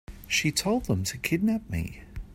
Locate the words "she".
0.27-0.51